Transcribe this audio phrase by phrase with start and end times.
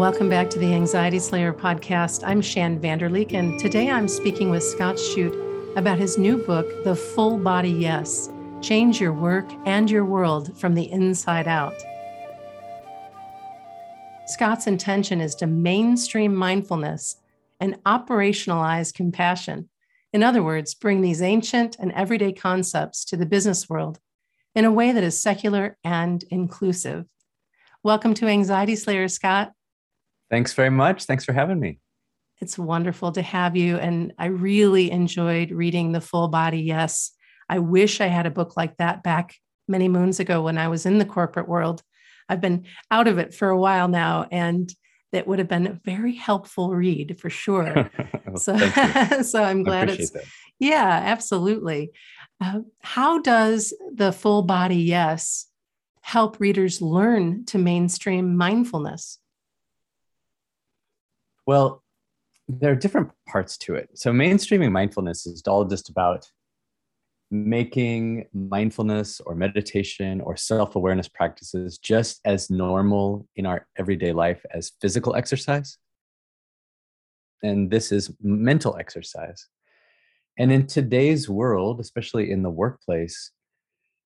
[0.00, 2.26] Welcome back to the Anxiety Slayer podcast.
[2.26, 5.36] I'm Shann Vander Leek, and today I'm speaking with Scott Shute
[5.76, 8.30] about his new book, The Full Body Yes
[8.62, 11.74] Change Your Work and Your World from the Inside Out.
[14.24, 17.16] Scott's intention is to mainstream mindfulness
[17.60, 19.68] and operationalize compassion.
[20.14, 23.98] In other words, bring these ancient and everyday concepts to the business world
[24.54, 27.04] in a way that is secular and inclusive.
[27.82, 29.52] Welcome to Anxiety Slayer, Scott.
[30.30, 31.04] Thanks very much.
[31.04, 31.78] Thanks for having me.
[32.40, 33.76] It's wonderful to have you.
[33.76, 37.12] And I really enjoyed reading The Full Body Yes.
[37.48, 39.34] I wish I had a book like that back
[39.68, 41.82] many moons ago when I was in the corporate world.
[42.28, 44.72] I've been out of it for a while now, and
[45.12, 47.90] that would have been a very helpful read for sure.
[48.26, 48.56] well, so,
[49.22, 50.24] so I'm glad it's that.
[50.58, 51.90] yeah, absolutely.
[52.40, 55.46] Uh, how does the full body yes
[56.02, 59.18] help readers learn to mainstream mindfulness?
[61.46, 61.82] Well,
[62.48, 63.90] there are different parts to it.
[63.94, 66.26] So, mainstreaming mindfulness is all just about
[67.30, 74.44] making mindfulness or meditation or self awareness practices just as normal in our everyday life
[74.52, 75.78] as physical exercise.
[77.42, 79.46] And this is mental exercise.
[80.38, 83.30] And in today's world, especially in the workplace,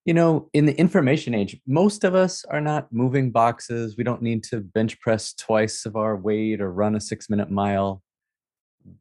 [0.04, 3.96] you know, in the information age, most of us are not moving boxes.
[3.96, 7.50] We don't need to bench press twice of our weight or run a six minute
[7.50, 8.02] mile.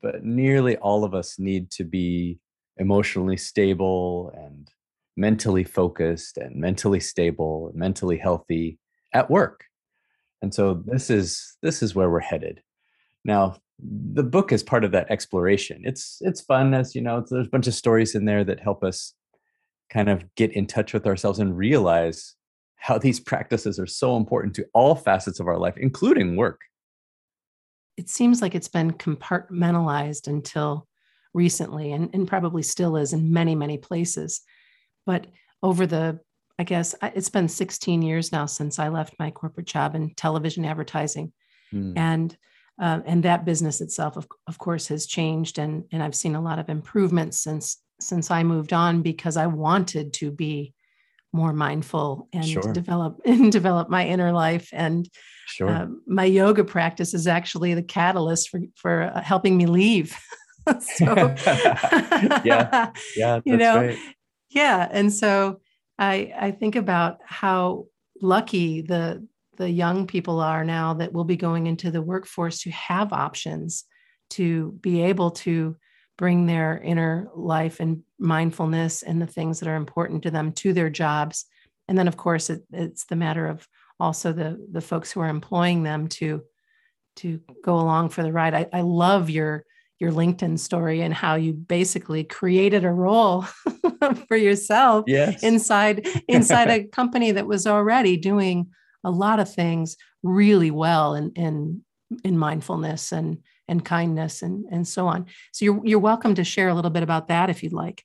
[0.02, 2.40] But nearly all of us need to be
[2.78, 4.70] emotionally stable and
[5.18, 8.80] mentally focused and mentally stable and mentally healthy
[9.14, 9.66] at work.
[10.42, 12.62] And so this is this is where we're headed.
[13.26, 15.82] Now, the book is part of that exploration.
[15.84, 18.84] It's it's fun as you know, there's a bunch of stories in there that help
[18.86, 19.14] us
[19.94, 22.36] kind of get in touch with ourselves and realize
[22.76, 26.62] how these practices are so important to all facets of our life, including work.
[27.96, 30.88] It seems like it's been compartmentalized until
[31.34, 34.42] recently and, and probably still is in many, many places.
[35.06, 35.28] But
[35.62, 36.20] over the,
[36.58, 40.66] I guess it's been 16 years now since I left my corporate job in television
[40.66, 41.32] advertising.
[41.72, 41.94] Hmm.
[41.96, 42.38] And
[42.82, 46.42] uh, and that business itself, of, of course, has changed, and and I've seen a
[46.42, 50.74] lot of improvements since since I moved on because I wanted to be
[51.34, 52.74] more mindful and sure.
[52.74, 55.10] develop and develop my inner life and
[55.48, 55.70] sure.
[55.70, 60.18] uh, my yoga practice is actually the catalyst for for uh, helping me leave
[60.80, 61.06] so
[62.46, 63.98] yeah yeah you know right.
[64.50, 65.60] yeah and so
[65.98, 67.86] i i think about how
[68.22, 69.28] lucky the
[69.58, 73.86] the young people are now that will be going into the workforce to have options
[74.30, 75.76] to be able to
[76.18, 80.74] bring their inner life and mindfulness and the things that are important to them to
[80.74, 81.46] their jobs
[81.88, 83.68] and then of course it, it's the matter of
[84.00, 86.42] also the the folks who are employing them to
[87.16, 89.66] to go along for the ride i, I love your
[90.00, 93.44] your LinkedIn story and how you basically created a role
[94.28, 95.42] for yourself yes.
[95.44, 98.68] inside inside a company that was already doing
[99.04, 101.82] a lot of things really well in in
[102.24, 103.38] in mindfulness and
[103.68, 105.26] and kindness and and so on.
[105.52, 108.04] So you're you're welcome to share a little bit about that if you'd like.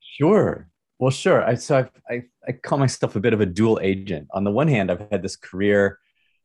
[0.00, 0.68] Sure.
[0.98, 1.44] Well, sure.
[1.44, 4.28] I so I I, I call myself a bit of a dual agent.
[4.32, 5.98] On the one hand, I've had this career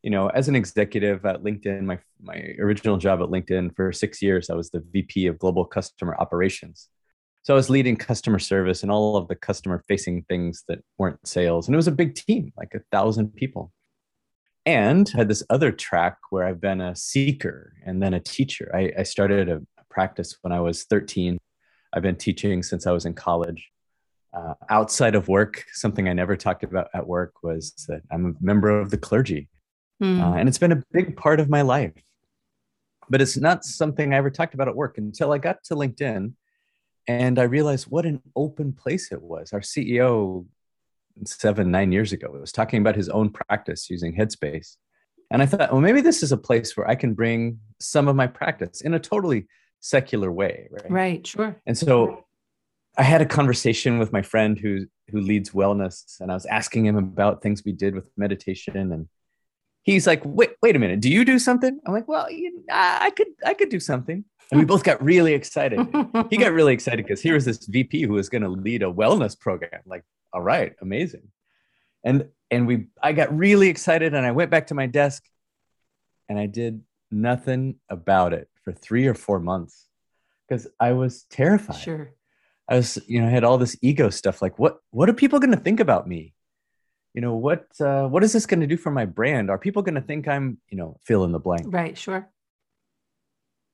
[0.03, 4.21] you know, as an executive at LinkedIn, my my original job at LinkedIn for six
[4.21, 6.87] years, I was the VP of Global Customer Operations.
[7.43, 11.25] So I was leading customer service and all of the customer facing things that weren't
[11.27, 13.71] sales, and it was a big team, like a thousand people.
[14.67, 18.69] And had this other track where I've been a seeker and then a teacher.
[18.75, 21.37] I, I started a practice when I was 13.
[21.93, 23.69] I've been teaching since I was in college.
[24.33, 28.45] Uh, outside of work, something I never talked about at work was that I'm a
[28.45, 29.47] member of the clergy.
[30.03, 30.21] Mm.
[30.21, 31.93] Uh, and it's been a big part of my life.
[33.09, 36.33] But it's not something I ever talked about at work until I got to LinkedIn
[37.07, 39.53] and I realized what an open place it was.
[39.53, 40.45] Our CEO,
[41.25, 44.75] seven, nine years ago, It was talking about his own practice using Headspace.
[45.31, 48.15] And I thought, well, maybe this is a place where I can bring some of
[48.15, 49.47] my practice in a totally
[49.79, 50.69] secular way.
[50.71, 50.91] Right.
[50.91, 51.27] Right.
[51.27, 51.55] Sure.
[51.65, 52.25] And so
[52.97, 56.85] I had a conversation with my friend who who leads wellness, and I was asking
[56.85, 59.07] him about things we did with meditation, and
[59.87, 61.79] he's like, wait, wait a minute, do you do something?
[61.85, 64.25] I'm like, well, you, I could, I could do something.
[64.51, 65.79] And we both got really excited.
[66.29, 68.91] he got really excited because here was this VP who was going to lead a
[68.91, 69.81] wellness program.
[69.85, 71.29] Like, all right, amazing.
[72.03, 75.23] And and we, I got really excited, and I went back to my desk,
[76.29, 76.81] and I did
[77.11, 79.87] nothing about it for three or four months
[80.47, 81.79] because I was terrified.
[81.79, 82.11] Sure.
[82.69, 84.41] I was, you know, I had all this ego stuff.
[84.41, 86.33] Like, what, what are people going to think about me?
[87.17, 89.81] you know what uh, what is this going to do for my brand are people
[89.81, 92.29] going to think i'm you know fill in the blank right sure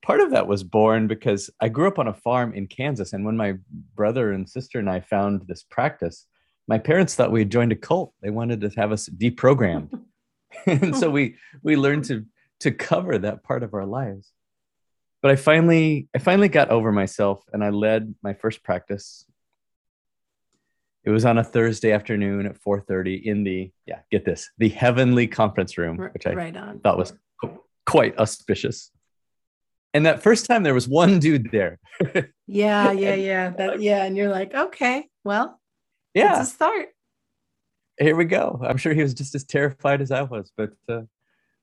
[0.02, 3.26] part of that was born because i grew up on a farm in kansas and
[3.26, 3.56] when my
[3.96, 6.26] brother and sister and i found this practice
[6.68, 8.14] my parents thought we had joined a cult.
[8.22, 10.02] They wanted to have us deprogrammed.
[10.68, 12.26] And so we we learned to
[12.60, 14.32] to cover that part of our lives.
[15.24, 19.26] But i finally i finally got over myself and i led my first practice.
[21.04, 25.26] It was on a thursday afternoon at 4.30 in the yeah get this the heavenly
[25.26, 27.14] conference room which i right thought was
[27.88, 28.92] quite auspicious.
[29.96, 31.80] And that first time there was one dude there.
[32.46, 33.50] Yeah yeah yeah.
[33.50, 35.60] That yeah and you're like okay well
[36.14, 36.90] yeah it's a start
[38.00, 41.02] here we go i'm sure he was just as terrified as i was but uh,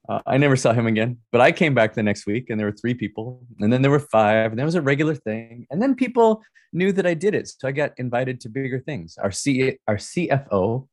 [0.08, 2.66] uh, I never saw him again, but I came back the next week and there
[2.66, 5.66] were three people, and then there were five, and that was a regular thing.
[5.70, 6.42] And then people
[6.72, 9.18] knew that I did it, so I got invited to bigger things.
[9.18, 10.88] Our C, our CFO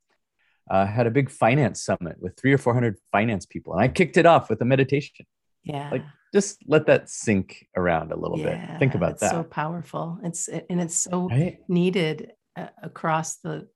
[0.69, 3.87] uh, had a big finance summit with three or four hundred finance people, and I
[3.87, 5.25] kicked it off with a meditation.
[5.63, 8.79] Yeah, like just let that sink around a little yeah, bit.
[8.79, 9.31] Think about that.
[9.31, 10.19] So powerful.
[10.23, 11.57] It's and it's so right?
[11.67, 12.33] needed
[12.81, 13.67] across the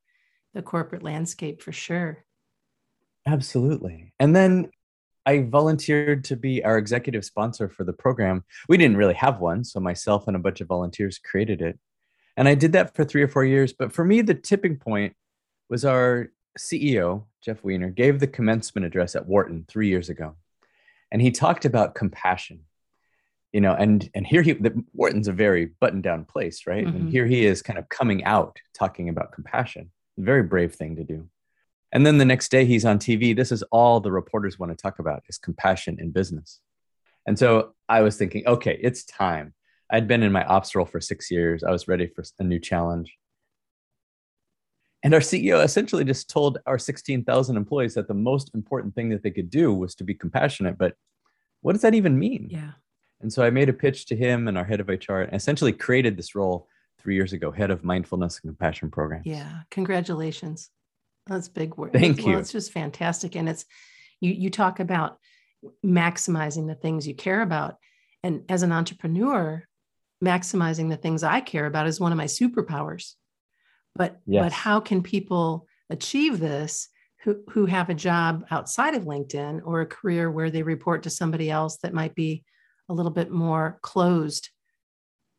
[0.54, 2.26] the corporate landscape for sure.
[3.26, 4.14] Absolutely.
[4.20, 4.70] And then
[5.26, 8.44] I volunteered to be our executive sponsor for the program.
[8.68, 11.80] We didn't really have one, so myself and a bunch of volunteers created it.
[12.36, 13.74] And I did that for three or four years.
[13.74, 15.16] But for me, the tipping point
[15.70, 20.36] was our CEO, Jeff Weiner, gave the commencement address at Wharton three years ago.
[21.12, 22.62] And he talked about compassion.
[23.54, 26.86] You know, and and here he the, Wharton's a very buttoned down place, right?
[26.86, 26.96] Mm-hmm.
[26.96, 29.92] And here he is kind of coming out talking about compassion.
[30.18, 31.28] Very brave thing to do.
[31.92, 33.36] And then the next day he's on TV.
[33.36, 36.60] This is all the reporters want to talk about is compassion in business.
[37.28, 39.54] And so I was thinking, okay, it's time.
[39.92, 41.64] I'd been in my ops role for six years.
[41.64, 43.14] I was ready for a new challenge.
[45.04, 49.24] And our CEO essentially just told our 16,000 employees that the most important thing that
[49.24, 50.78] they could do was to be compassionate.
[50.78, 50.96] But
[51.62, 52.48] what does that even mean?
[52.50, 52.72] Yeah.
[53.22, 55.72] And so I made a pitch to him and our head of HR and essentially
[55.72, 56.68] created this role
[57.00, 59.26] three years ago, head of mindfulness and compassion programs.
[59.26, 59.62] Yeah.
[59.72, 60.70] Congratulations.
[61.28, 61.94] That's big word.
[61.94, 62.38] Thank well, you.
[62.38, 63.36] It's just fantastic.
[63.36, 63.66] And it's
[64.20, 65.18] you you talk about
[65.86, 67.78] maximizing the things you care about.
[68.24, 69.64] And as an entrepreneur,
[70.24, 73.14] maximizing the things I care about is one of my superpowers.
[73.96, 74.44] But yes.
[74.44, 76.88] but how can people achieve this
[77.24, 81.10] who, who have a job outside of LinkedIn or a career where they report to
[81.10, 82.44] somebody else that might be
[82.90, 84.50] a little bit more closed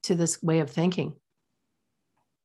[0.05, 1.15] to this way of thinking?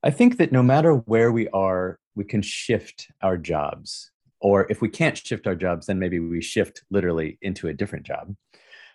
[0.03, 4.11] I think that no matter where we are we can shift our jobs.
[4.41, 8.05] Or if we can't shift our jobs, then maybe we shift literally into a different
[8.05, 8.35] job.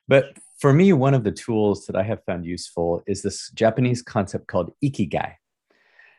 [0.09, 4.03] But for me, one of the tools that I have found useful is this Japanese
[4.03, 5.35] concept called ikigai.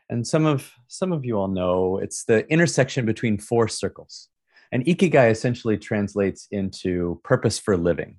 [0.08, 4.28] And some of some of you all know it's the intersection between four circles.
[4.72, 8.16] And ikigai essentially translates into purpose for living.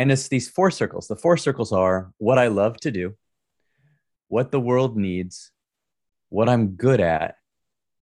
[0.00, 1.08] And it's these four circles.
[1.08, 3.16] The four circles are what I love to do,
[4.28, 5.50] what the world needs,
[6.30, 7.36] what I'm good at,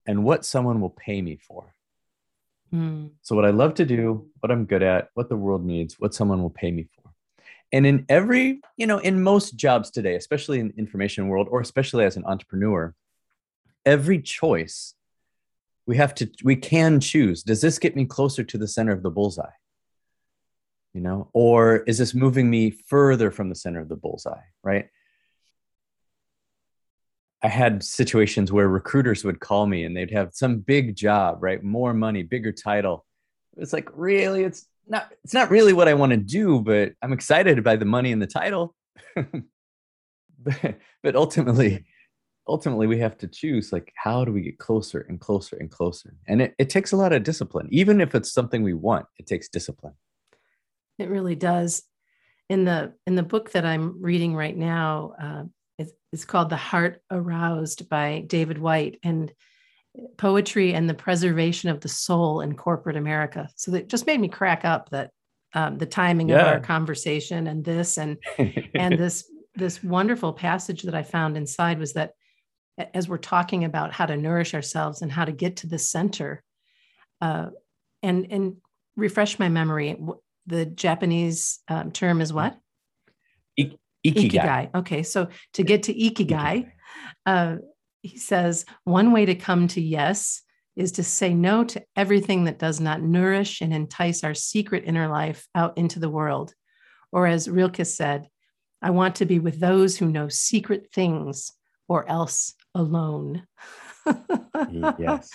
[0.06, 1.73] and what someone will pay me for.
[2.75, 3.12] Mm.
[3.23, 6.12] So, what I love to do, what I'm good at, what the world needs, what
[6.12, 7.11] someone will pay me for.
[7.73, 11.62] And in every, you know, in most jobs today, especially in the information world or
[11.62, 12.94] especially as an entrepreneur,
[13.87, 14.93] every choice
[15.87, 17.43] we have to, we can choose.
[17.43, 19.56] Does this get me closer to the center of the bullseye?
[20.98, 24.43] You know, or is this moving me further from the center of the bullseye?
[24.64, 24.88] Right.
[27.40, 31.62] I had situations where recruiters would call me and they'd have some big job, right?
[31.62, 33.06] More money, bigger title.
[33.56, 34.43] It's like, really?
[34.43, 37.84] It's not, it's not really what I want to do, but I'm excited by the
[37.84, 38.74] money and the title.
[39.14, 41.86] but, but ultimately,
[42.48, 46.17] ultimately we have to choose like how do we get closer and closer and closer
[46.26, 49.26] and it, it takes a lot of discipline even if it's something we want it
[49.26, 49.93] takes discipline
[50.98, 51.82] it really does
[52.48, 55.44] in the in the book that i'm reading right now uh,
[56.12, 59.32] it's called The Heart Aroused by David Whyte, and
[60.17, 63.48] poetry and the preservation of the soul in corporate America.
[63.56, 65.10] So that just made me crack up that
[65.55, 66.40] um, the timing yeah.
[66.40, 68.19] of our conversation and this and
[68.74, 72.12] and this this wonderful passage that I found inside was that
[72.94, 76.43] as we're talking about how to nourish ourselves and how to get to the center,
[77.20, 77.48] uh,
[78.02, 78.56] and and
[78.96, 79.96] refresh my memory,
[80.48, 82.58] the Japanese um, term is what?
[83.58, 83.78] Ikigai.
[84.06, 84.74] Ikigai.
[84.74, 86.70] Okay, so to get to Ikigai,
[87.26, 87.56] uh,
[88.02, 90.43] he says one way to come to yes
[90.76, 95.08] is to say no to everything that does not nourish and entice our secret inner
[95.08, 96.55] life out into the world.
[97.10, 98.28] Or as Rilke said,
[98.81, 101.50] I want to be with those who know secret things
[101.88, 103.44] or else alone.
[104.70, 105.31] yes,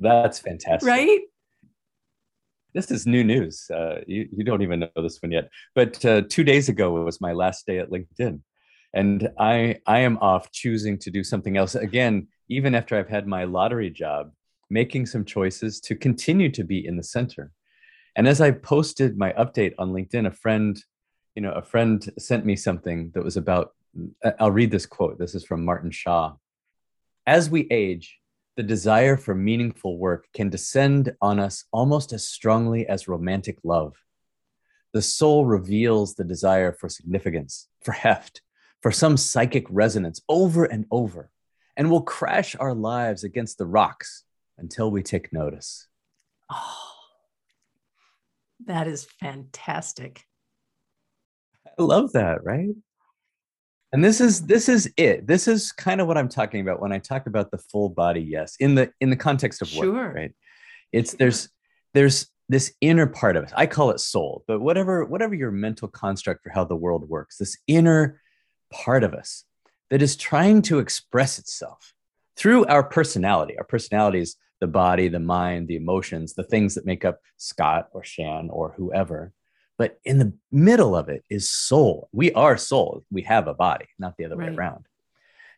[0.00, 0.88] that's fantastic.
[0.88, 1.20] Right?
[2.74, 3.70] This is new news.
[3.70, 5.48] Uh, you, you don't even know this one yet.
[5.74, 8.40] But uh, two days ago was my last day at LinkedIn.
[8.94, 11.74] And I, I am off choosing to do something else.
[11.74, 14.32] Again, even after I've had my lottery job,
[14.70, 17.52] making some choices to continue to be in the center.
[18.16, 20.82] And as I posted my update on LinkedIn, a friend,
[21.34, 23.74] you know, a friend sent me something that was about,
[24.38, 25.18] I'll read this quote.
[25.18, 26.34] This is from Martin Shaw.
[27.26, 28.18] As we age,
[28.58, 33.94] the desire for meaningful work can descend on us almost as strongly as romantic love.
[34.92, 38.42] The soul reveals the desire for significance, for heft,
[38.82, 41.30] for some psychic resonance over and over,
[41.76, 44.24] and will crash our lives against the rocks
[44.58, 45.86] until we take notice.
[46.50, 46.94] Oh,
[48.66, 50.24] that is fantastic.
[51.64, 52.74] I love that, right?
[53.92, 55.26] And this is this is it.
[55.26, 58.20] This is kind of what i'm talking about when i talk about the full body
[58.20, 60.12] yes in the in the context of work sure.
[60.12, 60.34] right?
[60.92, 61.48] It's there's
[61.94, 65.86] there's this inner part of us i call it soul but whatever whatever your mental
[65.86, 68.22] construct for how the world works this inner
[68.72, 69.44] part of us
[69.90, 71.94] that is trying to express itself
[72.36, 73.58] through our personality.
[73.58, 77.88] Our personality is the body the mind the emotions the things that make up scott
[77.92, 79.32] or shan or whoever
[79.78, 82.08] but in the middle of it is soul.
[82.12, 83.04] We are soul.
[83.10, 84.50] We have a body, not the other right.
[84.50, 84.86] way around.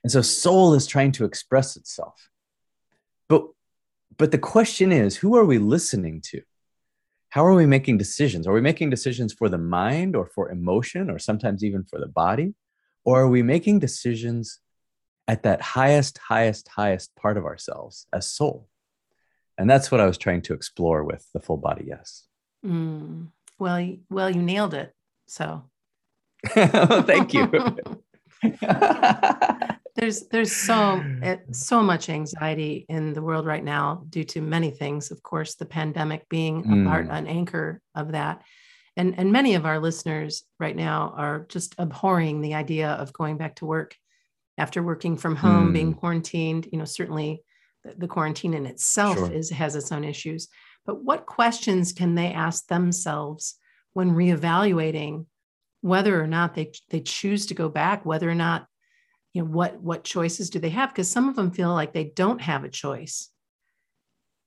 [0.04, 2.30] And so soul is trying to express itself.
[3.28, 3.46] But
[4.16, 6.42] but the question is, who are we listening to?
[7.30, 8.46] How are we making decisions?
[8.46, 12.08] Are we making decisions for the mind or for emotion or sometimes even for the
[12.08, 12.54] body?
[13.04, 14.58] Or are we making decisions
[15.26, 18.68] at that highest, highest, highest part of ourselves as soul?
[19.56, 22.26] And that's what I was trying to explore with the full body yes.
[22.66, 23.28] Mm.
[23.60, 24.92] Well, well, you nailed it.
[25.28, 25.64] So,
[26.48, 27.46] thank you.
[29.96, 34.70] there's there's so eh, so much anxiety in the world right now due to many
[34.70, 35.10] things.
[35.10, 36.82] Of course, the pandemic being mm.
[36.82, 38.42] a part, an anchor of that,
[38.96, 43.36] and and many of our listeners right now are just abhorring the idea of going
[43.36, 43.94] back to work
[44.56, 45.74] after working from home, mm.
[45.74, 46.66] being quarantined.
[46.72, 47.42] You know, certainly
[47.84, 49.30] the, the quarantine in itself sure.
[49.30, 50.48] is has its own issues
[50.86, 53.56] but what questions can they ask themselves
[53.92, 55.26] when reevaluating
[55.80, 58.66] whether or not they, they choose to go back, whether or not,
[59.32, 60.90] you know, what, what choices do they have?
[60.90, 63.30] Because some of them feel like they don't have a choice.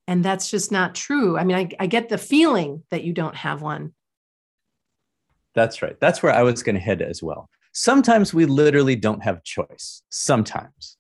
[0.08, 1.38] And that's just not true.
[1.38, 3.94] I mean, I, I get the feeling that you don't have one.
[5.56, 6.00] That's right.
[6.00, 7.50] That's where I was going to head as well.
[7.72, 10.02] Sometimes we literally don't have choice.
[10.10, 10.98] Sometimes.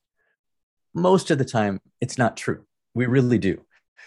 [0.93, 2.65] Most of the time, it's not true.
[2.93, 3.61] We really do.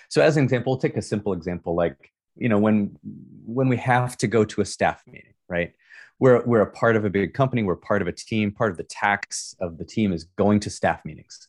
[0.09, 2.97] So as an example, take a simple example like, you know, when
[3.45, 5.73] when we have to go to a staff meeting, right?
[6.19, 8.77] We're we're a part of a big company, we're part of a team, part of
[8.77, 11.49] the tax of the team is going to staff meetings.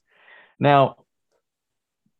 [0.59, 0.97] Now,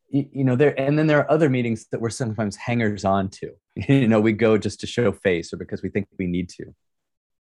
[0.09, 3.51] you know, there and then there are other meetings that we're sometimes hangers on to.
[3.75, 6.73] you know, we go just to show face or because we think we need to.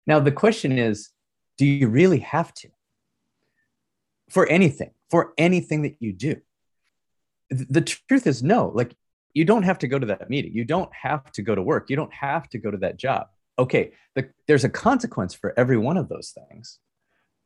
[0.06, 1.10] Now the question is,
[1.56, 2.68] do you really have to?
[4.30, 6.40] For anything, for anything that you do
[7.52, 8.94] the truth is no like
[9.34, 10.52] you don't have to go to that meeting.
[10.52, 11.88] You don't have to go to work.
[11.88, 13.28] You don't have to go to that job.
[13.58, 16.78] Okay the, there's a consequence for every one of those things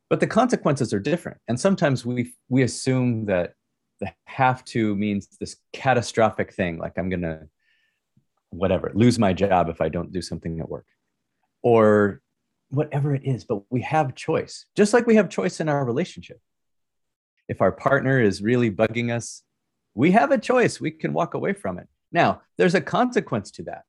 [0.08, 1.38] but the consequences are different.
[1.48, 3.54] And sometimes we we assume that
[4.00, 7.46] the have to means this catastrophic thing like i'm gonna
[8.50, 10.86] whatever lose my job if i don't do something at work
[11.62, 12.20] or
[12.68, 16.40] whatever it is but we have choice just like we have choice in our relationship.
[17.48, 19.42] If our partner is really bugging us
[19.96, 20.80] we have a choice.
[20.80, 21.88] We can walk away from it.
[22.12, 23.82] Now, there's a consequence to that.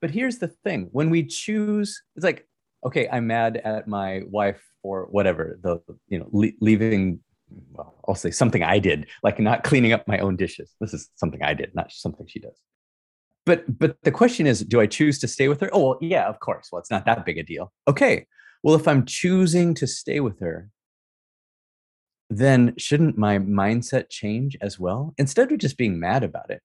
[0.00, 2.46] But here's the thing when we choose, it's like,
[2.86, 7.20] okay, I'm mad at my wife for whatever, the, you know, le- leaving,
[7.72, 10.74] well, I'll say something I did, like not cleaning up my own dishes.
[10.80, 12.58] This is something I did, not something she does.
[13.46, 15.70] But, but the question is, do I choose to stay with her?
[15.72, 16.68] Oh, well, yeah, of course.
[16.70, 17.72] Well, it's not that big a deal.
[17.88, 18.26] Okay.
[18.62, 20.68] Well, if I'm choosing to stay with her,
[22.30, 25.12] then shouldn't my mindset change as well?
[25.18, 26.62] Instead of just being mad about it,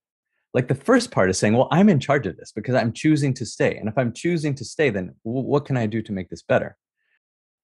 [0.54, 3.34] like the first part is saying, well, I'm in charge of this because I'm choosing
[3.34, 3.76] to stay.
[3.76, 6.78] And if I'm choosing to stay, then what can I do to make this better?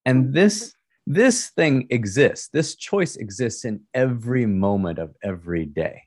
[0.05, 0.33] And mm-hmm.
[0.33, 0.73] this
[1.07, 2.49] this thing exists.
[2.49, 6.03] This choice exists in every moment of every day.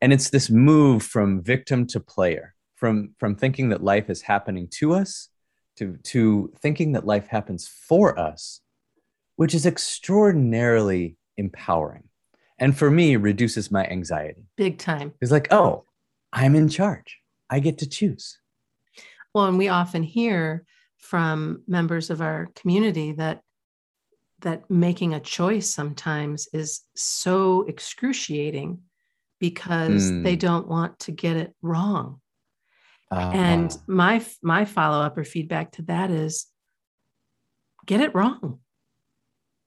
[0.00, 4.68] And it's this move from victim to player, from, from thinking that life is happening
[4.78, 5.28] to us
[5.76, 8.60] to, to thinking that life happens for us
[9.36, 12.04] which is extraordinarily empowering.
[12.58, 14.44] And for me, reduces my anxiety.
[14.56, 15.12] Big time.
[15.20, 15.84] It's like, oh,
[16.32, 17.18] I'm in charge.
[17.50, 18.38] I get to choose.
[19.34, 20.64] Well, and we often hear
[20.98, 23.40] from members of our community that
[24.40, 28.78] that making a choice sometimes is so excruciating
[29.40, 30.22] because mm.
[30.22, 32.20] they don't want to get it wrong.
[33.10, 33.30] Uh-huh.
[33.32, 36.46] And my my follow up or feedback to that is
[37.86, 38.60] get it wrong.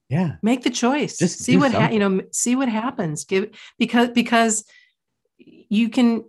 [0.10, 0.36] Yeah.
[0.42, 1.18] Make the choice.
[1.18, 3.26] Just see what ha- you know, see what happens.
[3.26, 4.64] Give because because
[5.38, 6.24] you can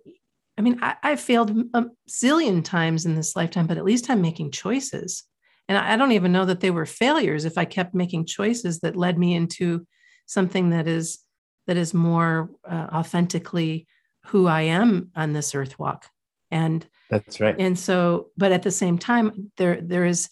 [0.58, 4.20] I mean, I, I failed a zillion times in this lifetime, but at least I'm
[4.20, 5.22] making choices.
[5.68, 8.96] And I don't even know that they were failures if I kept making choices that
[8.96, 9.86] led me into
[10.26, 11.18] something that is
[11.66, 13.86] that is more uh, authentically
[14.26, 16.06] who I am on this earth walk.
[16.50, 17.54] And that's right.
[17.58, 20.28] And so, but at the same time, there there is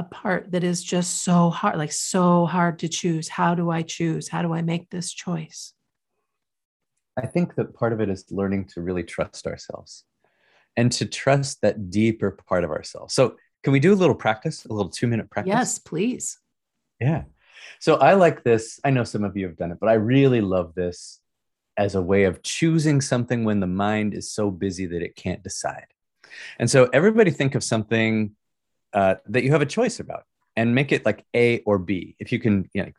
[0.00, 3.28] a part that is just so hard, like so hard to choose.
[3.28, 4.28] How do I choose?
[4.28, 5.74] How do I make this choice?
[7.18, 10.04] I think that part of it is learning to really trust ourselves
[10.74, 13.14] and to trust that deeper part of ourselves.
[13.14, 15.52] So, can we do a little practice, a little two minute practice?
[15.52, 16.38] Yes, please.
[16.98, 17.24] Yeah.
[17.78, 18.80] So, I like this.
[18.82, 21.20] I know some of you have done it, but I really love this
[21.76, 25.42] as a way of choosing something when the mind is so busy that it can't
[25.42, 25.88] decide.
[26.58, 28.34] And so, everybody think of something
[28.92, 30.24] uh, that you have a choice about
[30.56, 32.16] and make it like A or B.
[32.18, 32.92] If you can you know,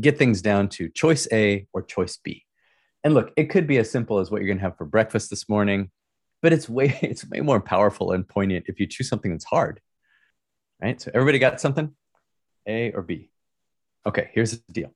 [0.00, 2.44] get things down to choice A or choice B.
[3.04, 5.30] And look, it could be as simple as what you're going to have for breakfast
[5.30, 5.90] this morning,
[6.42, 9.80] but it's way it's way more powerful and poignant if you choose something that's hard.
[10.82, 11.00] Right?
[11.00, 11.94] So everybody got something?
[12.66, 13.30] A or B?
[14.04, 14.92] Okay, here's the deal.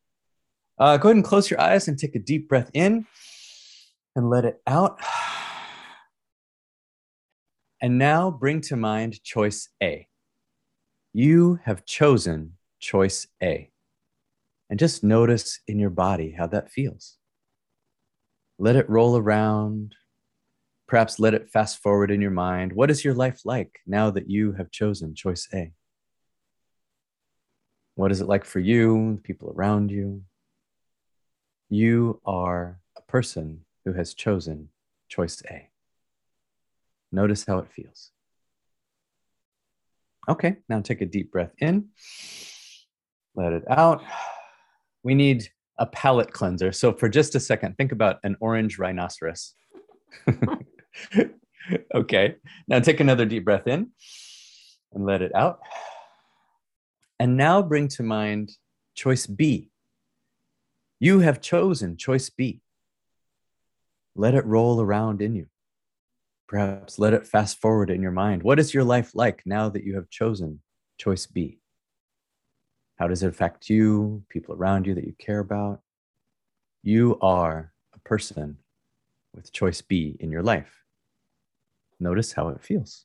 [0.79, 3.07] Uh, go ahead and close your eyes and take a deep breath in
[4.17, 5.01] and let it out.
[7.83, 10.07] And now bring to mind choice A.
[11.13, 13.71] You have chosen choice A.
[14.69, 17.17] And just notice in your body how that feels.
[18.59, 19.97] Let it roll around.
[20.87, 22.73] Perhaps let it fast forward in your mind.
[22.73, 25.73] What is your life like now that you have chosen choice A?
[27.97, 30.23] What is it like for you, the people around you?
[31.69, 34.69] You are a person who has chosen
[35.09, 35.71] choice A.
[37.11, 38.13] Notice how it feels.
[40.31, 41.89] Okay, now take a deep breath in,
[43.35, 44.01] let it out.
[45.03, 46.71] We need a palate cleanser.
[46.71, 49.55] So for just a second, think about an orange rhinoceros.
[51.95, 52.37] okay.
[52.69, 53.91] Now take another deep breath in
[54.93, 55.59] and let it out.
[57.19, 58.53] And now bring to mind
[58.95, 59.73] choice B.
[61.01, 62.61] You have chosen choice B.
[64.15, 65.47] Let it roll around in you.
[66.51, 68.43] Perhaps let it fast forward in your mind.
[68.43, 70.61] What is your life like now that you have chosen
[70.99, 71.61] choice B?
[72.99, 75.81] How does it affect you, people around you that you care about?
[76.83, 78.59] You are a person
[79.33, 80.83] with choice B in your life.
[82.01, 83.05] Notice how it feels.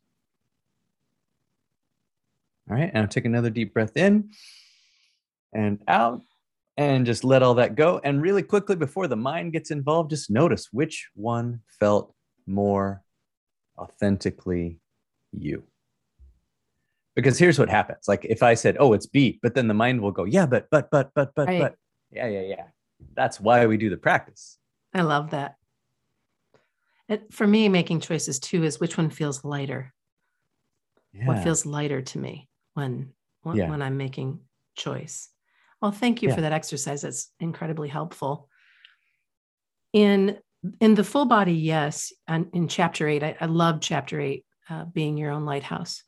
[2.68, 4.32] All right, now take another deep breath in
[5.54, 6.24] and out,
[6.78, 8.02] and just let all that go.
[8.04, 12.16] And really quickly, before the mind gets involved, just notice which one felt
[12.48, 13.04] more
[13.78, 14.80] authentically
[15.32, 15.64] you.
[17.16, 18.08] Because here's what happens.
[18.08, 20.68] Like if i said oh it's b but then the mind will go yeah but
[20.70, 21.62] but but but but right.
[21.62, 21.76] but
[22.12, 22.66] yeah yeah yeah.
[23.14, 24.58] That's why we do the practice.
[24.94, 25.56] I love that.
[27.08, 29.94] It, for me making choices too is which one feels lighter.
[31.14, 31.28] Yeah.
[31.28, 33.70] what feels lighter to me when when, yeah.
[33.70, 34.42] when i'm making
[34.76, 35.30] choice.
[35.82, 36.36] Well thank you yeah.
[36.36, 37.04] for that exercise.
[37.04, 38.50] That's incredibly helpful.
[39.94, 40.38] In
[40.80, 44.86] in the full body yes and in chapter eight i, I love chapter eight uh,
[44.86, 46.04] being your own lighthouse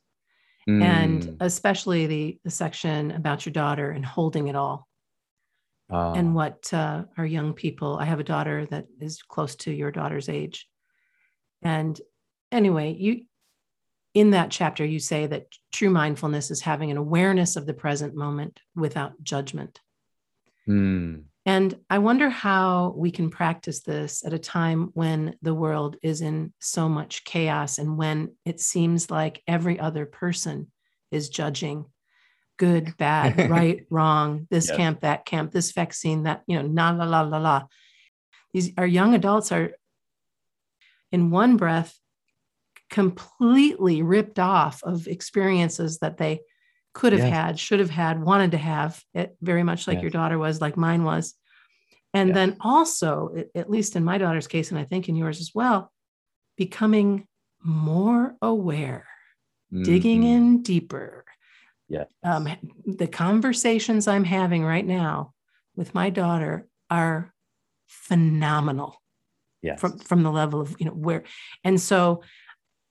[0.67, 0.81] mm.
[0.81, 4.87] and especially the the section about your daughter and holding it all
[5.91, 6.13] uh.
[6.13, 9.91] and what uh, our young people i have a daughter that is close to your
[9.91, 10.67] daughter's age
[11.61, 11.99] and
[12.51, 13.23] anyway you
[14.13, 18.15] in that chapter you say that true mindfulness is having an awareness of the present
[18.15, 19.79] moment without judgment
[20.67, 21.23] mm.
[21.47, 26.19] And I wonder how we can practice this at a time when the world is
[26.19, 30.69] in so much chaos and when it seems like every other person
[31.10, 31.86] is judging
[32.57, 34.75] good, bad, right, wrong, this yes.
[34.75, 37.63] camp, that camp, this vaccine, that, you know, na la la la la.
[38.51, 39.71] These our young adults are
[41.13, 41.97] in one breath
[42.89, 46.41] completely ripped off of experiences that they
[46.97, 47.31] could have yes.
[47.31, 50.01] had, should have had, wanted to have it very much like yes.
[50.01, 51.36] your daughter was, like mine was.
[52.12, 52.36] And yes.
[52.36, 55.91] then also, at least in my daughter's case, and I think in yours as well,
[56.57, 57.27] becoming
[57.63, 59.05] more aware,
[59.71, 59.83] mm-hmm.
[59.83, 61.23] digging in deeper.
[61.88, 62.05] Yeah.
[62.23, 62.49] Um,
[62.88, 65.33] the conversations I'm having right now
[65.75, 67.31] with my daughter are
[67.86, 68.99] phenomenal.
[69.62, 69.79] Yes.
[69.79, 71.23] From from the level of you know where,
[71.63, 72.23] and so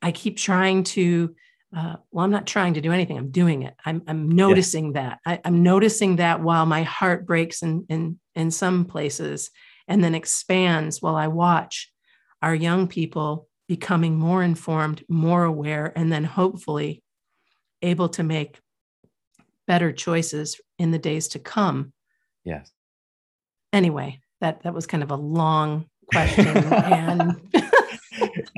[0.00, 1.34] I keep trying to
[1.74, 3.18] uh, well, I'm not trying to do anything.
[3.18, 3.74] I'm doing it.
[3.84, 5.18] I'm, I'm noticing that.
[5.26, 9.50] I, am noticing that while my heart breaks in, in, in some places
[9.88, 11.92] and then expands while I watch
[12.42, 17.02] our young people becoming more informed, more aware, and then hopefully
[17.82, 18.60] able to make
[19.66, 21.92] better choices in the days to come.
[22.44, 22.70] Yes.
[23.72, 27.40] Anyway, that that was kind of a long question and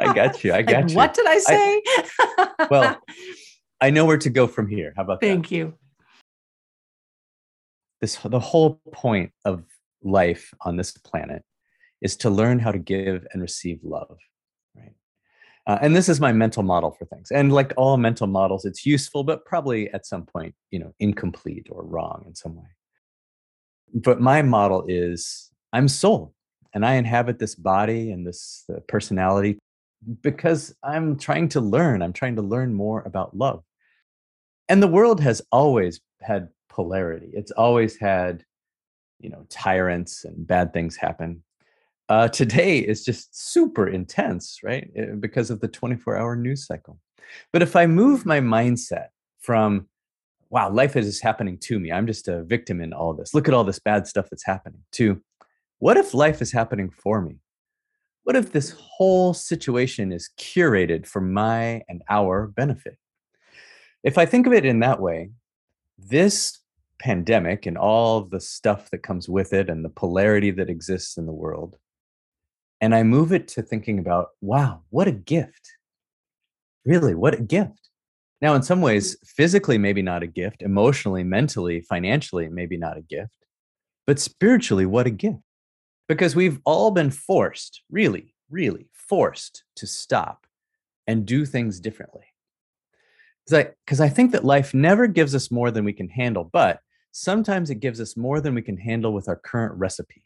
[0.01, 0.53] I got you.
[0.53, 0.97] I got like, you.
[0.97, 1.83] What did I say?
[1.87, 2.99] I, well,
[3.81, 4.93] I know where to go from here.
[4.97, 5.49] How about Thank that?
[5.49, 5.75] Thank you.
[8.01, 9.65] This the whole point of
[10.03, 11.43] life on this planet
[12.01, 14.19] is to learn how to give and receive love,
[14.77, 14.95] right?
[15.67, 17.31] Uh, and this is my mental model for things.
[17.33, 21.67] And like all mental models, it's useful, but probably at some point, you know, incomplete
[21.71, 22.69] or wrong in some way.
[23.93, 26.35] But my model is I'm soul
[26.73, 29.59] and I inhabit this body and this uh, personality
[30.21, 32.03] because I'm trying to learn.
[32.03, 33.65] I'm trying to learn more about love.
[34.69, 37.31] And the world has always had polarity.
[37.33, 38.45] It's always had,
[39.19, 41.43] you know, tyrants and bad things happen.
[42.09, 44.91] Uh, today is just super intense, right?
[44.97, 46.99] Eh, because of the 24 hour news cycle.
[47.53, 49.09] But if I move my mindset
[49.41, 49.89] from,
[50.51, 53.49] wow, life is just happening to me, I'm just a victim in all this, look
[53.49, 55.21] at all this bad stuff that's happening, to
[55.79, 57.37] what if life is happening for me?
[58.29, 62.99] What if this whole situation is curated for my and our benefit?
[64.05, 65.31] If I think of it in that way,
[65.97, 66.59] this
[66.99, 71.25] pandemic and all the stuff that comes with it and the polarity that exists in
[71.25, 71.77] the world,
[72.83, 75.73] and I move it to thinking about, wow, what a gift.
[76.85, 77.89] Really, what a gift.
[78.43, 83.01] Now, in some ways, physically, maybe not a gift, emotionally, mentally, financially, maybe not a
[83.01, 83.47] gift,
[84.07, 85.39] but spiritually, what a gift
[86.09, 90.47] because we've all been forced, really, really forced to stop
[91.07, 92.25] and do things differently.
[93.47, 96.81] Because I, I think that life never gives us more than we can handle, but
[97.13, 100.25] sometimes it gives us more than we can handle with our current recipe.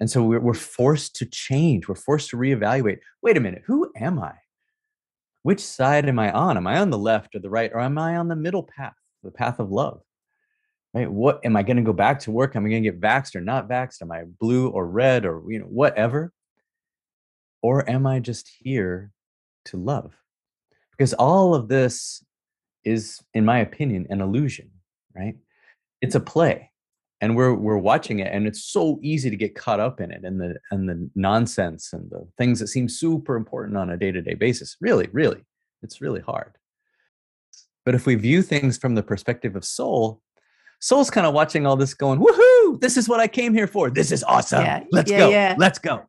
[0.00, 1.88] And so we're, we're forced to change.
[1.88, 2.98] We're forced to reevaluate.
[3.22, 4.34] Wait a minute, who am I?
[5.42, 6.56] Which side am I on?
[6.56, 8.94] Am I on the left or the right, or am I on the middle path,
[9.22, 10.00] the path of love?
[10.94, 11.10] Right?
[11.10, 12.54] What am I going to go back to work?
[12.54, 14.00] Am I going to get vaxxed or not vaxxed?
[14.00, 16.32] Am I blue or red or you know whatever?
[17.62, 19.10] Or am I just here
[19.66, 20.14] to love?
[20.92, 22.22] Because all of this
[22.84, 24.70] is, in my opinion, an illusion,
[25.16, 25.34] right?
[26.00, 26.70] It's a play.
[27.20, 30.24] And we're we're watching it, and it's so easy to get caught up in it
[30.24, 34.34] and the and the nonsense and the things that seem super important on a day-to-day
[34.34, 34.76] basis.
[34.80, 35.42] Really, really,
[35.82, 36.58] it's really hard.
[37.84, 40.20] But if we view things from the perspective of soul,
[40.84, 43.88] Soul's kind of watching all this going, woohoo, this is what I came here for.
[43.88, 44.60] This is awesome.
[44.60, 45.30] Yeah, Let's yeah, go.
[45.30, 45.54] Yeah.
[45.56, 46.02] Let's go.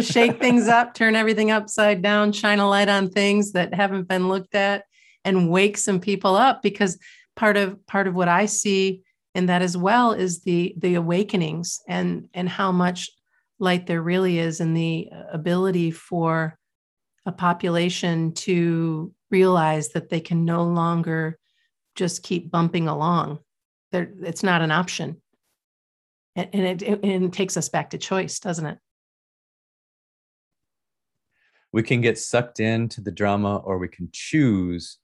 [0.00, 4.28] Shake things up, turn everything upside down, shine a light on things that haven't been
[4.28, 4.84] looked at,
[5.24, 7.00] and wake some people up because
[7.34, 9.02] part of part of what I see
[9.34, 13.10] in that as well is the the awakenings and and how much
[13.58, 16.56] light there really is in the uh, ability for
[17.26, 21.40] a population to realize that they can no longer
[21.96, 23.40] just keep bumping along
[23.92, 25.20] there, it's not an option.
[26.36, 28.78] And, and it, it, and it takes us back to choice, doesn't it?
[31.72, 34.98] We can get sucked into the drama or we can choose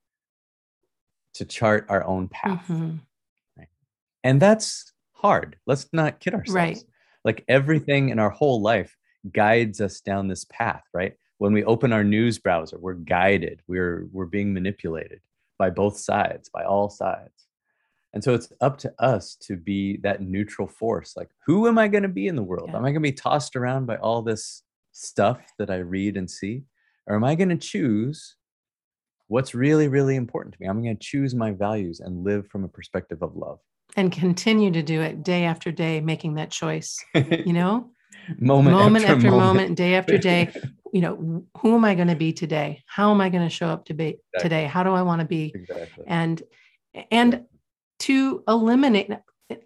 [1.35, 2.64] to chart our own path.
[2.68, 2.96] Mm-hmm.
[3.57, 3.68] Right?
[4.25, 5.57] And that's hard.
[5.66, 6.55] Let's not kid ourselves.
[6.55, 6.79] Right.
[7.25, 8.96] Like everything in our whole life
[9.33, 11.14] guides us down this path, right?
[11.38, 15.20] When we open our news browser, we're guided, we're we're being manipulated
[15.59, 17.45] by both sides, by all sides.
[18.16, 21.18] And so it's up to us to be that neutral force.
[21.18, 22.70] Like, who am I going to be in the world?
[22.70, 22.79] Yeah.
[22.79, 26.31] Am I going to be tossed around by all this stuff that I read and
[26.31, 26.62] see?
[27.07, 28.37] Or am I going to choose
[29.29, 30.66] what's really, really important to me?
[30.66, 33.59] I'm going to choose my values and live from a perspective of love.
[33.96, 37.90] And continue to do it day after day, making that choice, you know?
[38.38, 39.46] moment, moment after, after moment.
[39.46, 40.55] moment, day after day.
[40.94, 42.83] you know, who am I going to be today?
[42.87, 44.40] How am I going to show up to be exactly.
[44.40, 44.64] today?
[44.64, 45.52] How do I want to be?
[45.55, 46.05] Exactly.
[46.07, 46.42] And
[47.11, 47.44] and
[48.00, 49.11] to eliminate,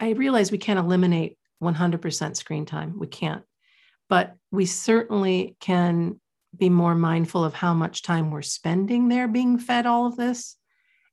[0.01, 2.99] I realize we can't eliminate 100% screen time.
[2.99, 3.43] We can't,
[4.09, 6.21] but we certainly can
[6.57, 10.57] be more mindful of how much time we're spending there being fed all of this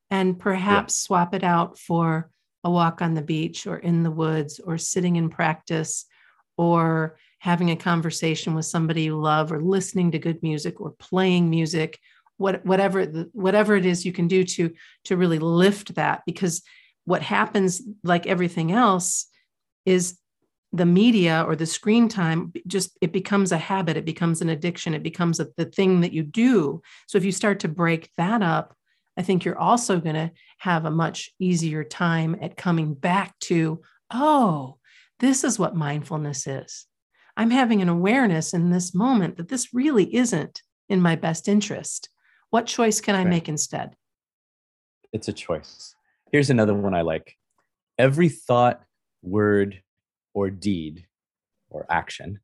[0.09, 1.05] and perhaps yeah.
[1.05, 2.29] swap it out for
[2.63, 6.05] a walk on the beach or in the woods or sitting in practice
[6.57, 11.49] or having a conversation with somebody you love or listening to good music or playing
[11.49, 11.99] music
[12.37, 14.71] what, whatever the, whatever it is you can do to
[15.05, 16.61] to really lift that because
[17.07, 19.25] what happens like everything else
[19.85, 20.19] is
[20.73, 24.93] the media or the screen time just it becomes a habit it becomes an addiction
[24.93, 28.41] it becomes a, the thing that you do so if you start to break that
[28.41, 28.77] up
[29.17, 33.81] I think you're also going to have a much easier time at coming back to,
[34.11, 34.77] oh,
[35.19, 36.85] this is what mindfulness is.
[37.35, 42.09] I'm having an awareness in this moment that this really isn't in my best interest.
[42.51, 43.27] What choice can I right.
[43.27, 43.95] make instead?
[45.11, 45.95] It's a choice.
[46.31, 47.35] Here's another one I like
[47.97, 48.81] every thought,
[49.21, 49.81] word,
[50.33, 51.07] or deed
[51.69, 52.39] or action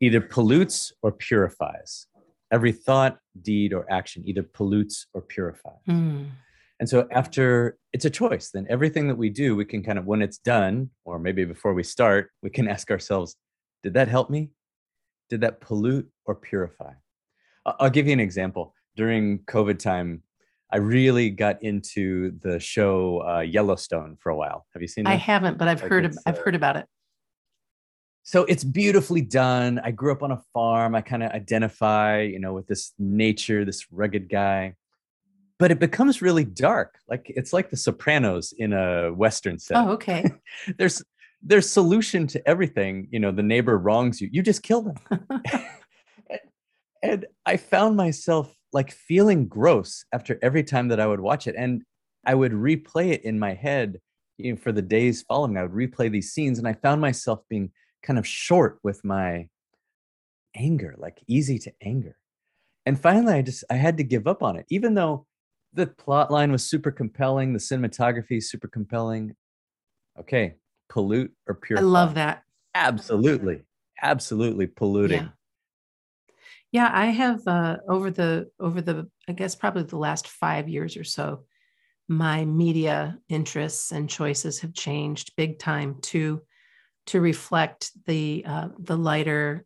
[0.00, 2.06] either pollutes or purifies.
[2.52, 5.80] Every thought, deed, or action either pollutes or purifies.
[5.88, 6.30] Mm.
[6.78, 10.04] And so, after it's a choice, then everything that we do, we can kind of,
[10.04, 13.36] when it's done, or maybe before we start, we can ask ourselves,
[13.82, 14.50] did that help me?
[15.30, 16.92] Did that pollute or purify?
[17.64, 18.74] I'll give you an example.
[18.94, 20.22] During COVID time,
[20.72, 24.66] I really got into the show uh, Yellowstone for a while.
[24.72, 25.10] Have you seen it?
[25.10, 26.04] I haven't, but I've like heard.
[26.04, 26.86] Of, I've uh, heard about it.
[28.24, 29.80] So it's beautifully done.
[29.84, 30.96] I grew up on a farm.
[30.96, 34.74] I kind of identify, you know, with this nature, this rugged guy.
[35.60, 36.98] But it becomes really dark.
[37.08, 39.76] Like it's like The Sopranos in a western set.
[39.76, 40.28] Oh, okay.
[40.78, 41.04] there's
[41.40, 43.06] there's solution to everything.
[43.12, 44.28] You know, the neighbor wrongs you.
[44.32, 44.96] You just kill them.
[47.02, 51.54] and I found myself like feeling gross after every time that I would watch it.
[51.56, 51.82] And
[52.26, 53.98] I would replay it in my head
[54.36, 55.56] you know, for the days following.
[55.56, 57.70] I would replay these scenes and I found myself being
[58.02, 59.48] kind of short with my
[60.54, 62.18] anger, like easy to anger.
[62.84, 65.26] And finally I just I had to give up on it, even though
[65.72, 69.34] the plot line was super compelling, the cinematography super compelling.
[70.20, 70.56] Okay,
[70.90, 71.86] pollute or purify.
[71.86, 72.42] I love that.
[72.74, 73.62] Absolutely.
[74.02, 75.22] Absolutely polluting.
[75.22, 75.28] Yeah.
[76.72, 80.96] Yeah, I have uh, over the over the I guess probably the last five years
[80.96, 81.44] or so,
[82.08, 86.42] my media interests and choices have changed big time to
[87.06, 89.64] to reflect the uh, the lighter,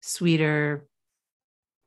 [0.00, 0.86] sweeter,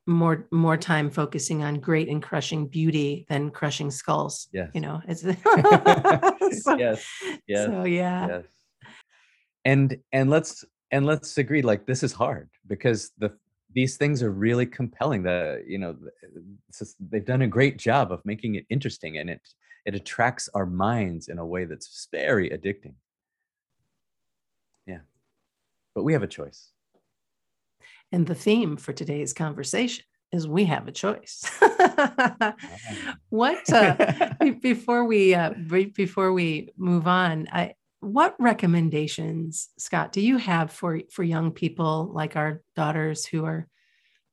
[0.05, 4.47] more more time focusing on great and crushing beauty than crushing skulls.
[4.51, 5.21] Yes, you know, it's
[6.63, 7.05] so, yes,
[7.47, 8.45] yes, so yeah, yes.
[9.65, 13.38] And and let's and let's agree, like this is hard because the
[13.73, 15.23] these things are really compelling.
[15.23, 15.95] The you know
[16.77, 19.41] just, they've done a great job of making it interesting, and it
[19.86, 22.93] it attracts our minds in a way that's very addicting.
[24.86, 24.99] Yeah,
[25.95, 26.71] but we have a choice.
[28.12, 31.49] And the theme for today's conversation is we have a choice.
[33.29, 35.51] what uh, before we uh,
[35.95, 42.11] before we move on, I what recommendations scott do you have for for young people
[42.13, 43.67] like our daughters who are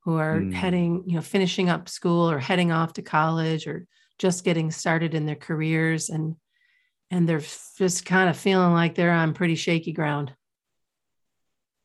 [0.03, 0.53] who are mm.
[0.53, 3.87] heading you know finishing up school or heading off to college or
[4.19, 6.35] just getting started in their careers and
[7.09, 7.41] and they're
[7.77, 10.33] just kind of feeling like they're on pretty shaky ground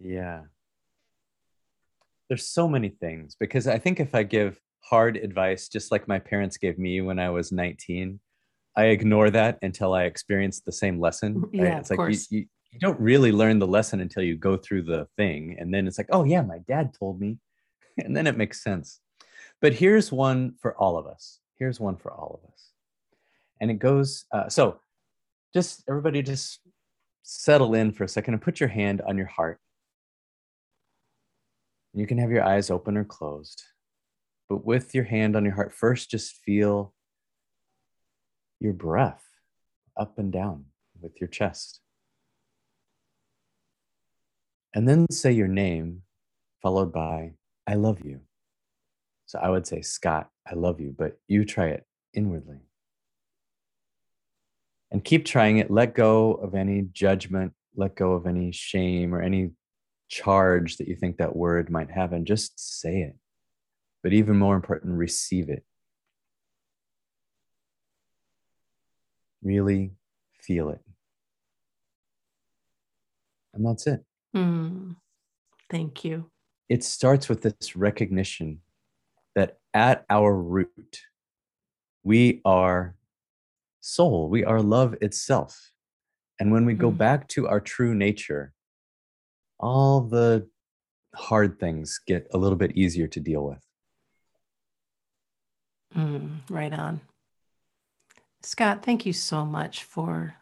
[0.01, 0.43] yeah
[2.29, 6.19] there's so many things because i think if i give hard advice just like my
[6.19, 8.19] parents gave me when i was 19
[8.77, 11.41] I ignore that until I experience the same lesson.
[11.41, 11.51] Right?
[11.53, 14.83] Yeah, it's like you, you, you don't really learn the lesson until you go through
[14.83, 15.57] the thing.
[15.59, 17.39] And then it's like, oh, yeah, my dad told me.
[17.99, 19.01] And then it makes sense.
[19.63, 21.41] But here's one for all of us.
[21.59, 22.73] Here's one for all of us.
[23.59, 24.81] And it goes uh, so
[25.55, 26.61] just everybody just
[27.23, 29.59] settle in for a second and put your hand on your heart.
[31.95, 33.63] You can have your eyes open or closed.
[34.51, 36.93] But with your hand on your heart, first just feel
[38.61, 39.25] your breath
[39.97, 40.67] up and down
[41.01, 41.81] with your chest.
[44.75, 46.03] And then say your name,
[46.63, 47.33] followed by,
[47.67, 48.21] I love you.
[49.27, 52.61] So I would say, Scott, I love you, but you try it inwardly.
[54.91, 55.71] And keep trying it.
[55.71, 59.51] Let go of any judgment, let go of any shame or any
[60.09, 63.17] charge that you think that word might have, and just say it.
[64.03, 65.65] But even more important, receive it.
[69.43, 69.93] Really
[70.41, 70.81] feel it.
[73.55, 74.05] And that's it.
[74.35, 74.97] Mm,
[75.71, 76.31] thank you.
[76.69, 78.61] It starts with this recognition
[79.35, 81.01] that at our root,
[82.03, 82.97] we are
[83.81, 85.73] soul, we are love itself.
[86.39, 86.99] And when we go mm.
[86.99, 88.53] back to our true nature,
[89.59, 90.49] all the
[91.15, 93.59] hard things get a little bit easier to deal with.
[95.97, 97.01] Mm, right on.
[98.47, 100.37] Scott, thank you so much for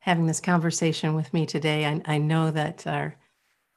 [0.00, 1.86] having this conversation with me today.
[1.86, 3.16] I, I know that our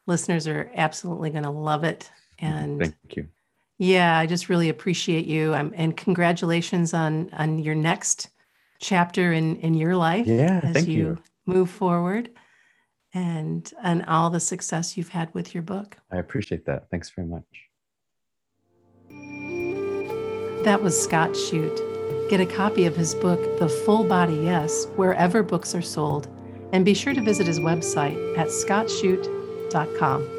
[0.05, 2.11] listeners are absolutely going to love it.
[2.39, 3.29] And thank you.
[3.77, 5.55] Yeah, I just really appreciate you.
[5.55, 8.31] Um, and congratulations on on your next
[8.81, 12.29] chapter in in your life yeah, as you, you move forward
[13.13, 15.95] and and all the success you've had with your book.
[16.11, 16.89] I appreciate that.
[16.91, 17.45] Thanks very much.
[20.65, 21.86] That was Scott Shute
[22.29, 26.27] Get a copy of his book, The Full Body Yes, wherever books are sold,
[26.73, 30.36] and be sure to visit his website at scottshute.com.